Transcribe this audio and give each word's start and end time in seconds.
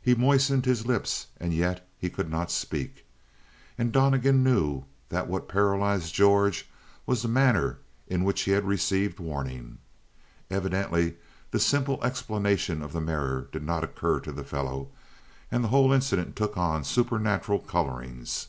He 0.00 0.14
moistened 0.14 0.64
his 0.64 0.86
lips, 0.86 1.26
and 1.38 1.52
yet 1.52 1.86
he 1.98 2.08
could 2.08 2.30
not 2.30 2.50
speak. 2.50 3.04
And 3.76 3.92
Donnegan 3.92 4.42
knew 4.42 4.84
that 5.10 5.26
what 5.28 5.46
paralyzed 5.46 6.14
George 6.14 6.66
was 7.04 7.20
the 7.20 7.28
manner 7.28 7.78
in 8.06 8.24
which 8.24 8.40
he 8.40 8.52
had 8.52 8.64
received 8.64 9.20
warning. 9.20 9.76
Evidently 10.50 11.18
the 11.50 11.60
simple 11.60 12.02
explanation 12.02 12.80
of 12.80 12.94
the 12.94 13.02
mirror 13.02 13.46
did 13.52 13.62
not 13.62 13.84
occur 13.84 14.20
to 14.20 14.32
the 14.32 14.42
fellow; 14.42 14.88
and 15.50 15.62
the 15.62 15.68
whole 15.68 15.92
incident 15.92 16.34
took 16.34 16.56
on 16.56 16.82
supernatural 16.82 17.58
colorings. 17.58 18.46